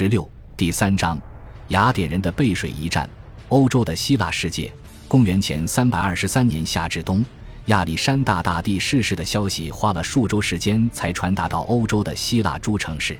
[0.00, 1.20] 十六第三章，
[1.70, 3.10] 雅典人的背水一战。
[3.48, 4.72] 欧洲的希腊世界。
[5.08, 7.24] 公元前三百二十三年夏至冬，
[7.66, 13.18] 亚历山大大帝逝世的消息花了数周时间才传达到欧洲的希腊诸城市。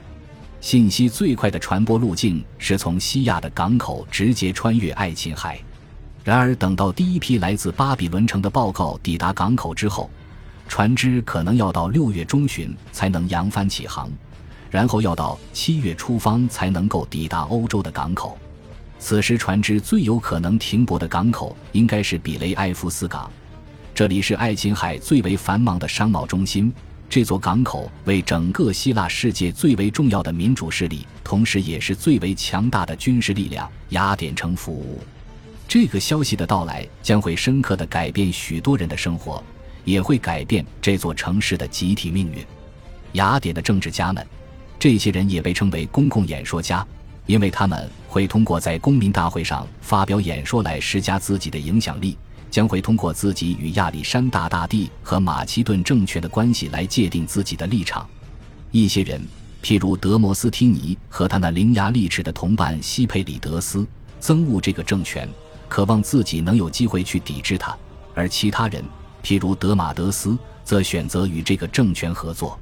[0.61, 5.59] 信息最快的传播路径是从西亚的港口直接穿越爱琴海。
[6.23, 10.09] 然而，等到第一批来自巴比伦城的报告抵达港口之后，
[10.69, 14.09] 船只可能要到六月中旬才能扬帆起航。
[14.71, 18.39] 然后要到七月初方才能够抵达欧洲的港口，
[18.99, 23.31] 此时船只最有可能停泊的港口应该是比雷埃夫斯港，
[23.95, 26.73] 这里是爱琴海最为繁忙的商贸中心。
[27.11, 35.01] 这座港口为整个希腊世界最为重要的民主势力，同时也是最为强大的军事力量——雅典城服务。
[35.67, 39.43] 这个消息的到来将会深刻的改变许多人的生活，
[39.85, 42.45] 也会改变这座城市的集体命运。
[43.13, 44.27] 雅典的政治家们。
[44.79, 46.87] 这些人也被称为公共演说家，
[47.27, 52.17] 因为他们会通过在公民大会上发表演说来施加自己的影响力，
[52.49, 58.09] 将会通过自己与亚历山大大帝和马其顿政权的关系来界定自己的立场。
[58.71, 59.21] 一些人，
[59.63, 63.85] 譬如德摩斯汀尼和他那伶牙俐齿的同伴西佩里德斯，
[64.21, 65.29] 憎恶这个政权，
[65.69, 67.77] 渴望自己能有机会去抵制它；
[68.15, 68.85] 而其他人，
[69.25, 72.57] 譬如德马德斯，则选择与这个政权合作。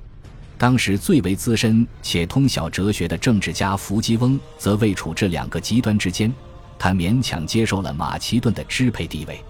[0.58, 6.32] 当时最为资深且通晓哲学的政治家弗基翁，则位处这两个极端之间。
[6.78, 9.42] 他勉强接受了马其顿的支配地位，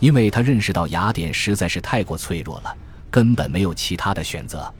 [0.00, 2.74] 因为他认识到雅典实在是太过脆弱了，
[3.10, 4.72] 根本没有其他的选择。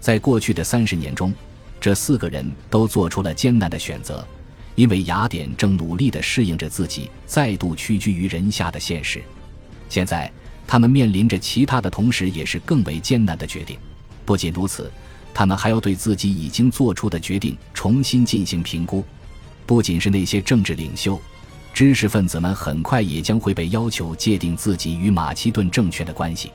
[0.00, 1.32] 在过去的三十年中，
[1.80, 4.26] 这四个人都做出了艰难的选择，
[4.74, 9.22] 因为雅典正努力地适应着自己再度屈居于人下的现实。
[9.88, 10.30] 现在，
[10.66, 13.78] 他们面临着其他的同时，也是更为艰难的决定。
[14.26, 14.90] 不仅如此。
[15.38, 19.04] 他们还要对自己已经做出的决定重新进行评估，
[19.66, 21.20] 不仅是那些政治领袖、
[21.74, 26.50] 知识分子们，很快也将会被要求界定自己与马其顿政权的关系。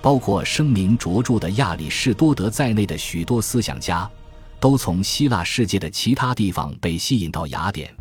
[0.00, 4.10] 包括声名卓著的亚里士多德在内的许多思想家，
[4.58, 7.94] 都从希腊世界的其他地方被吸引到雅典。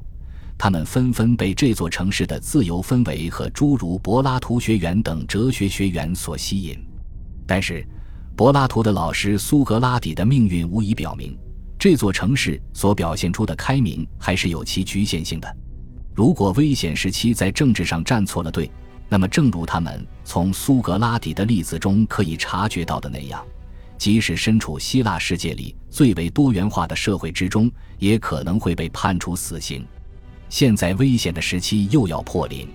[0.58, 6.81] 他们纷纷被这座城市的自由氛围和诸如柏拉图学园等哲学学园所吸引，
[7.46, 7.86] 但是。
[8.36, 11.38] 柏拉图的老师苏格拉底的命运无疑表明，
[11.78, 15.58] 这座城市所表现出的开明还是有其局限性的。
[16.16, 18.72] 如果危险时期在政治上站错了队，
[19.08, 23.46] 那么正如他们从苏格拉底的例子中可以察觉到的那样，
[24.00, 29.86] 即使身处希腊世界里最为多元化的社会之中，也可能会被判处死刑。
[30.50, 32.68] 现在危险的时期又要破临，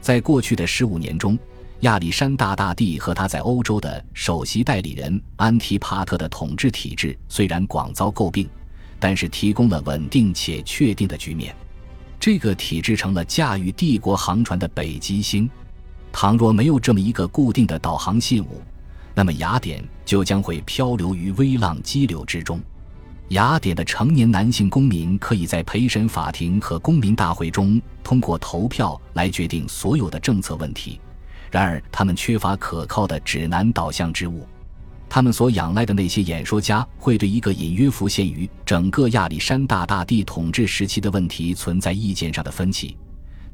[0.00, 1.38] 在过去的十五年中。
[1.82, 8.48] 亚历山大大帝和他在欧洲的首席代理人安提帕特的统治体制虽然广遭诟病，
[8.98, 11.54] 但是提供了稳定且确定的局面。
[12.18, 15.48] 这个体制成了驾驭帝国航船的北极星。
[16.10, 18.60] 倘若没有这么一个固定的导航信物，
[19.14, 22.60] 那么雅典就将会漂流于微浪激流之中。
[23.28, 30.98] 雅典的成年男性公民可以在陪审法庭和公民大会中通过投票来决定所有的政策问题。
[31.50, 34.46] 然而，他们缺乏可靠的指南导向之物。
[35.08, 42.94] 他们所仰赖的那些演说家会对一个隐约浮现于整个亚历山大大帝统治时期的问题存在意见上的分歧：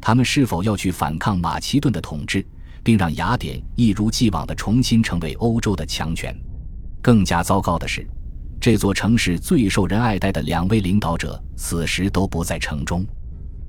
[0.01, 2.45] 他们是否要去反抗马其顿的统治，
[2.83, 6.37] 并让雅典一如既往地重新成为欧洲的强权？
[7.01, 8.05] 更加糟糕的是，
[8.61, 13.07] 这座城市最受人爱戴的两位领导者此时都不在城中，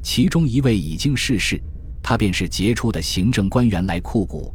[0.02, 1.62] 其中一位已经逝世。
[2.08, 4.54] 他便是杰出的行政官员来库古，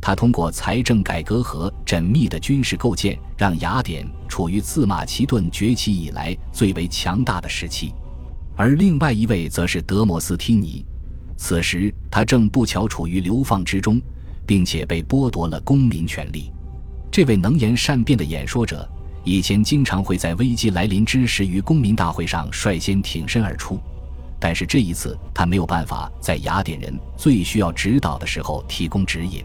[0.00, 7.92] 他通过财政改革和缜密的军事构建，让雅典处于自马其顿崛起以来最为强大的时期。
[8.54, 10.86] 而另外一位则是德摩斯汀尼，
[11.36, 14.00] 此时他正不巧处于流放之中，
[14.46, 16.52] 并且被剥夺了公民权利。
[17.10, 18.88] 这位能言善辩的演说者，
[19.24, 23.80] 以前经常会在危机来临之时于公民大会上率先挺身而出。
[24.38, 29.44] 但是这一次，他没有办法在雅典人最需要指导的时候提供指引。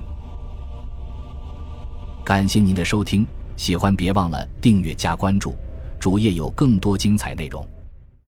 [2.25, 3.25] 感谢您的收听，
[3.55, 5.55] 喜欢别忘了订阅加关注，
[5.99, 7.65] 主页有更多精彩内容。